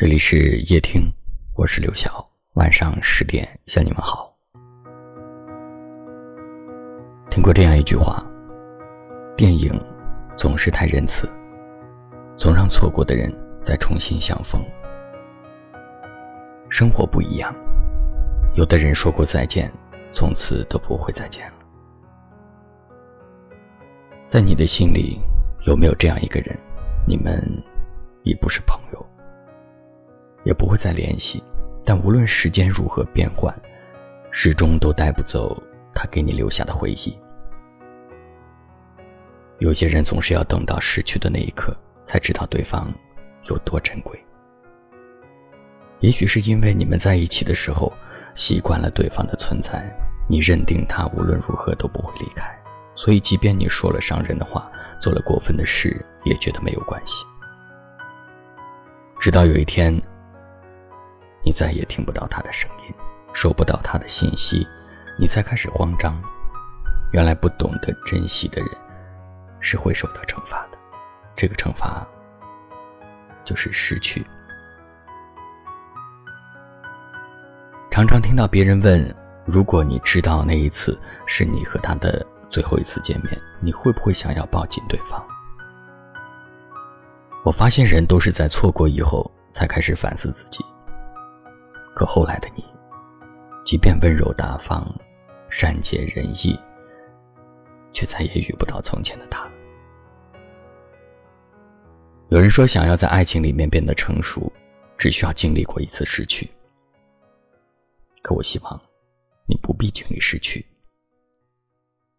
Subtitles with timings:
[0.00, 1.12] 这里是夜听，
[1.56, 2.24] 我是刘晓。
[2.52, 4.32] 晚上十点向你们好。
[7.28, 8.24] 听过这样一句话：
[9.36, 9.72] 电影
[10.36, 11.28] 总是太仁慈，
[12.36, 13.28] 总让错过的人
[13.60, 14.62] 再重新相逢。
[16.70, 17.52] 生活不一样，
[18.54, 19.68] 有的人说过再见，
[20.12, 21.54] 从此都不会再见了。
[24.28, 25.18] 在你的心里，
[25.66, 26.56] 有没有这样一个人？
[27.04, 27.42] 你们
[28.22, 28.97] 已不是朋友。
[30.48, 31.44] 也不会再联系，
[31.84, 33.54] 但无论时间如何变换，
[34.30, 35.62] 始终都带不走
[35.94, 37.14] 他给你留下的回忆。
[39.58, 42.90] 有些人总是要等到失去的那一刻，才知道对方
[43.44, 44.18] 有多珍贵。
[46.00, 47.92] 也许是因为你们在一起的时候
[48.34, 49.84] 习惯了对方的存在，
[50.30, 52.58] 你认定他无论如何都不会离开，
[52.94, 54.66] 所以即便你说了伤人的话，
[54.98, 57.26] 做了过分的事，也觉得没有关系。
[59.20, 59.94] 直到有一天。
[61.48, 62.94] 你再也听不到他的声音，
[63.32, 64.68] 收不到他的信息，
[65.18, 66.22] 你才开始慌张。
[67.10, 68.70] 原来不懂得珍惜的人，
[69.58, 70.78] 是会受到惩罚的。
[71.34, 72.06] 这个惩罚，
[73.44, 74.22] 就是失去。
[77.90, 85.24] 常常听到别人问：如果你知道那一次是你和他的最后一次见面，你会不会想要抱紧对方？
[87.42, 90.62] 我发现人都是在错过以后，才开始反思自己。
[91.98, 92.64] 可后来的你，
[93.64, 94.86] 即便温柔大方、
[95.50, 96.56] 善解人意，
[97.92, 99.50] 却再也遇不到从前的他。
[102.28, 104.52] 有人说，想要在爱情里面变得成熟，
[104.96, 106.48] 只需要经历过一次失去。
[108.22, 108.80] 可我希望，
[109.46, 110.64] 你不必经历失去，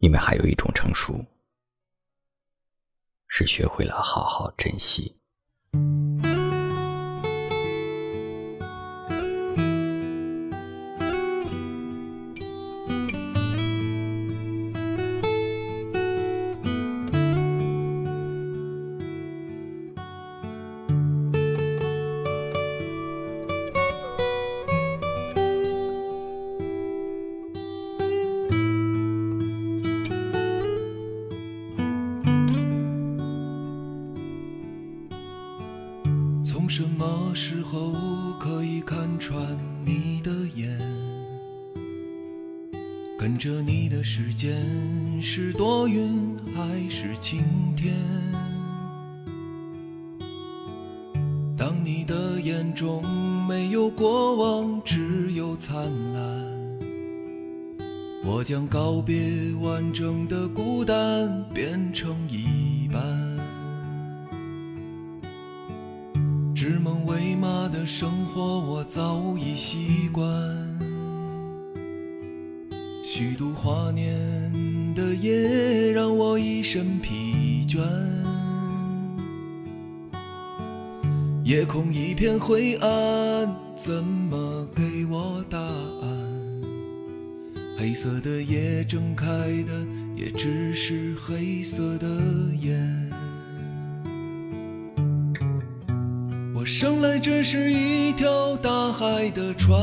[0.00, 1.24] 因为还有一种成熟，
[3.28, 5.19] 是学会了好好珍惜。
[36.80, 37.92] 什么时候
[38.38, 39.38] 可以看穿
[39.84, 40.66] 你的眼？
[43.18, 44.50] 跟着你的时间
[45.20, 47.44] 是多云还是晴
[47.76, 47.92] 天？
[51.54, 53.06] 当你的眼中
[53.46, 56.22] 没有过往，只有灿烂，
[58.24, 62.59] 我将告别完整的孤单，变成一
[66.60, 70.30] 指梦为马的生活，我早已习惯。
[73.02, 77.78] 虚度华年的夜，让我一身疲倦。
[81.44, 86.62] 夜空一片灰暗，怎么给我答案？
[87.78, 89.26] 黑色的夜睁开
[89.62, 92.06] 的，也只是黑色的
[92.60, 93.10] 眼。
[96.80, 99.78] 生来只是一条大海的船，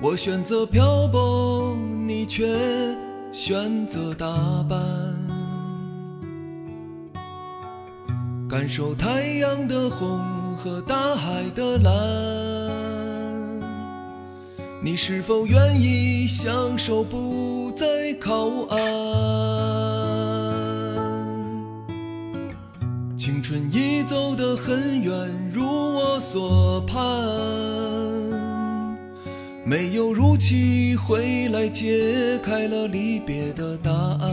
[0.00, 1.76] 我选择漂泊，
[2.06, 2.46] 你却
[3.30, 4.26] 选择打
[4.66, 4.80] 扮，
[8.48, 10.18] 感受太阳的红
[10.56, 11.92] 和大海的蓝。
[14.82, 19.93] 你是否愿意享受不再靠岸？
[23.44, 25.12] 春已走得很远，
[25.52, 26.98] 如我所盼，
[29.66, 34.30] 没有如期回来，揭开了离别的答案。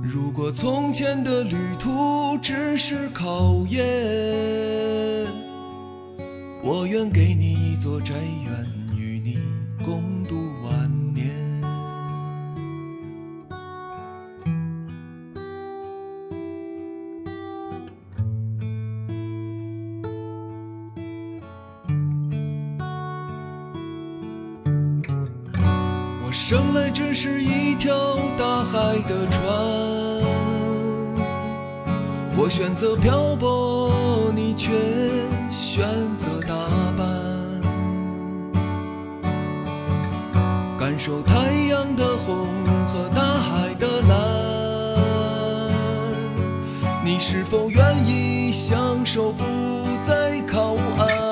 [0.00, 3.82] 如果从前的旅途只是考验，
[6.62, 8.64] 我愿给你一座宅院，
[8.96, 9.36] 与你
[9.84, 10.36] 共度
[26.40, 29.42] 生来只是一条大海的船
[32.36, 34.70] 我选择漂泊你却
[35.50, 35.84] 选
[36.16, 36.54] 择打
[36.96, 37.04] 扮
[40.78, 41.34] 感受太
[41.68, 42.46] 阳的红
[42.86, 44.14] 和大海的蓝
[47.04, 49.44] 你是否愿意相守不
[50.00, 51.27] 再靠岸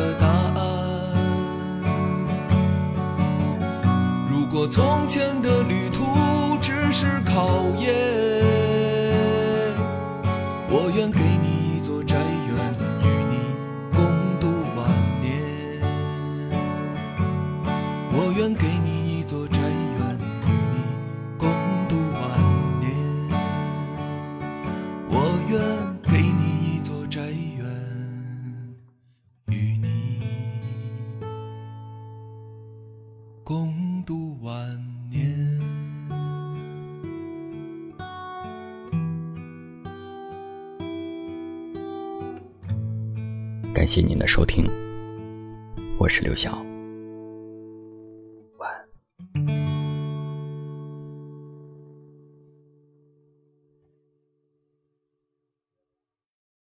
[0.00, 0.60] 的答案。
[4.30, 6.06] 如果从前的旅途
[6.58, 7.92] 只是考验
[10.70, 11.29] 我愿给
[33.70, 34.52] 共度晚
[35.08, 35.30] 年。
[43.72, 44.66] 感谢您的收听
[45.98, 46.69] 我是刘晓。